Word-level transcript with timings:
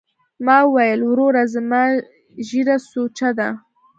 ما 0.45 0.57
وويل 0.65 0.99
وروره 1.05 1.43
زما 1.53 1.81
ږيره 2.47 2.77
سوچه 2.91 3.29
ده. 3.39 3.49